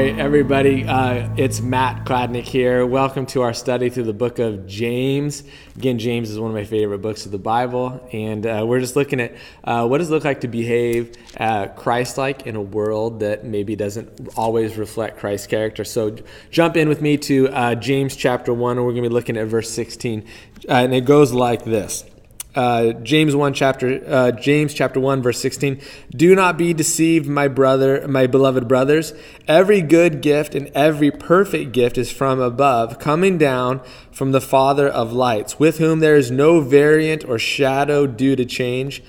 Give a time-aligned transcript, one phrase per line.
[0.00, 2.86] right, everybody, uh, it's Matt Kladnick here.
[2.86, 5.42] Welcome to our study through the book of James.
[5.76, 8.96] Again, James is one of my favorite books of the Bible, and uh, we're just
[8.96, 12.62] looking at uh, what does it look like to behave uh, Christ like in a
[12.62, 15.84] world that maybe doesn't always reflect Christ's character.
[15.84, 16.16] So
[16.50, 19.36] jump in with me to uh, James chapter 1, and we're going to be looking
[19.36, 20.24] at verse 16.
[20.66, 22.09] Uh, and it goes like this
[22.54, 25.80] uh, James one chapter uh, James chapter one verse sixteen.
[26.10, 29.12] Do not be deceived, my brother, my beloved brothers.
[29.46, 34.88] Every good gift and every perfect gift is from above, coming down from the Father
[34.88, 39.02] of lights, with whom there is no variant or shadow due to change.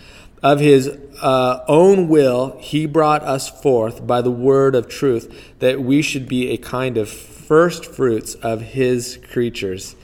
[0.43, 0.87] Of his
[1.21, 6.27] uh, own will, he brought us forth by the word of truth, that we should
[6.27, 9.95] be a kind of first fruits of his creatures.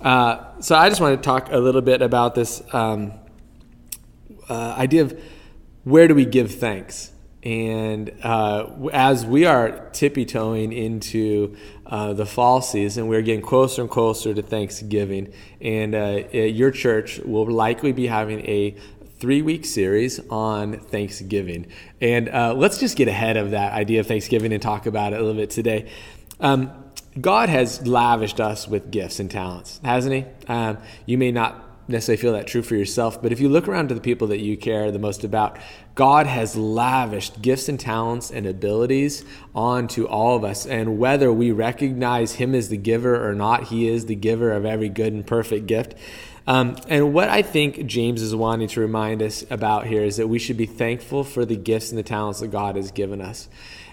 [0.00, 3.12] Uh, so I just want to talk a little bit about this um,
[4.48, 5.20] uh, idea of
[5.84, 7.12] where do we give thanks.
[7.42, 13.82] And uh, as we are tippy toeing into uh, the fall season, we're getting closer
[13.82, 15.32] and closer to Thanksgiving.
[15.60, 18.76] And uh, your church will likely be having a
[19.18, 21.68] three week series on Thanksgiving.
[22.00, 25.20] And uh, let's just get ahead of that idea of Thanksgiving and talk about it
[25.20, 25.90] a little bit today.
[26.40, 26.85] Um,
[27.20, 30.24] God has lavished us with gifts and talents, hasn't He?
[30.48, 33.88] Um, you may not necessarily feel that true for yourself, but if you look around
[33.88, 35.56] to the people that you care the most about,
[35.94, 40.66] God has lavished gifts and talents and abilities onto all of us.
[40.66, 44.66] And whether we recognize Him as the giver or not, He is the giver of
[44.66, 45.94] every good and perfect gift.
[46.48, 50.28] Um, and what I think James is wanting to remind us about here is that
[50.28, 53.48] we should be thankful for the gifts and the talents that God has given us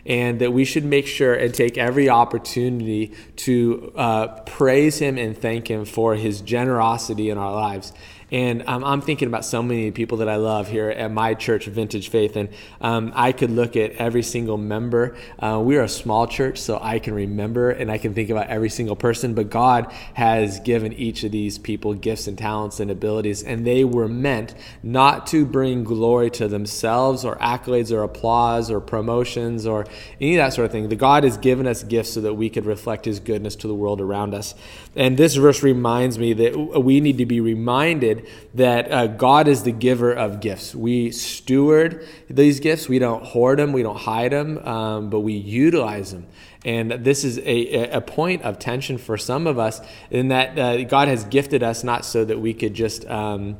[0.05, 5.37] and that we should make sure and take every opportunity to uh, praise Him and
[5.37, 7.93] thank Him for His generosity in our lives.
[8.33, 11.67] And um, I'm thinking about so many people that I love here at my church,
[11.67, 12.35] Vintage Faith.
[12.35, 12.49] And
[12.81, 15.15] um, I could look at every single member.
[15.37, 18.47] Uh, we are a small church, so I can remember and I can think about
[18.47, 19.35] every single person.
[19.35, 23.83] But God has given each of these people gifts and talents and abilities, and they
[23.83, 29.85] were meant not to bring glory to themselves or accolades or applause or promotions or
[30.19, 30.89] any of that sort of thing.
[30.89, 33.75] The God has given us gifts so that we could reflect His goodness to the
[33.75, 34.55] world around us.
[34.95, 38.22] And this verse reminds me that we need to be reminded
[38.53, 40.73] that uh, God is the giver of gifts.
[40.75, 42.87] We steward these gifts.
[42.87, 46.27] We don't hoard them, we don't hide them, um, but we utilize them.
[46.65, 50.83] And this is a, a point of tension for some of us in that uh,
[50.85, 53.57] God has gifted us not so that we could just um,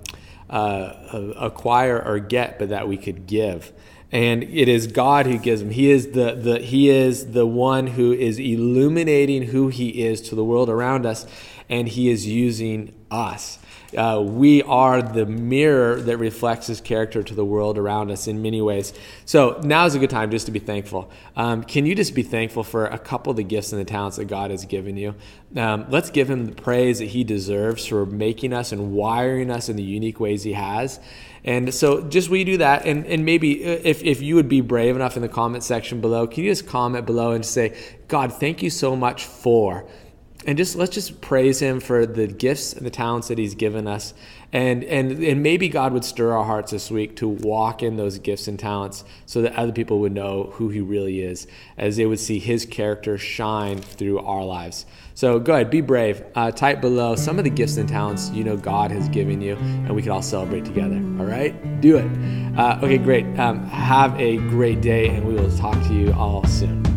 [0.49, 3.73] uh, acquire or get, but that we could give
[4.13, 5.71] and it is God who gives them.
[5.71, 10.35] He is the, the he is the one who is illuminating who he is to
[10.35, 11.25] the world around us,
[11.73, 13.57] and he is using us.
[13.97, 18.43] Uh, we are the mirror that reflects his character to the world around us in
[18.43, 18.93] many ways.
[19.25, 21.09] So now is a good time just to be thankful.
[21.35, 24.17] Um, can you just be thankful for a couple of the gifts and the talents
[24.17, 25.15] that God has given you?
[25.55, 29.67] Um, let's give him the praise that he deserves for making us and wiring us
[29.67, 30.99] in the unique ways he has.
[31.43, 32.85] And so just we do that.
[32.85, 36.27] And, and maybe if, if you would be brave enough in the comment section below,
[36.27, 37.75] can you just comment below and say,
[38.07, 39.87] God, thank you so much for
[40.45, 43.87] and just let's just praise him for the gifts and the talents that he's given
[43.87, 44.13] us.
[44.51, 48.19] And and and maybe god would stir our hearts this week to walk in those
[48.19, 52.05] gifts and talents so that other people would know who he really is as they
[52.05, 54.85] would see his character shine through our lives.
[55.15, 56.23] So go ahead be brave.
[56.35, 59.55] Uh, type below some of the gifts and talents you know god has given you
[59.55, 60.95] and we can all celebrate together.
[60.95, 61.81] All right?
[61.81, 62.57] Do it.
[62.57, 63.25] Uh, okay great.
[63.39, 66.92] Um, have a great day and we will talk to you all soon